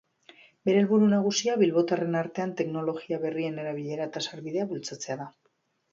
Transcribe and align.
Bere 0.67 0.79
helburu 0.83 1.09
nagusia 1.11 1.57
bilbotarren 1.63 2.17
artean 2.21 2.55
teknologia 2.63 3.19
berrien 3.27 3.63
erabilera 3.65 4.11
eta 4.13 4.25
sarbidea 4.29 4.67
bultzatzea 4.73 5.19
da. 5.21 5.33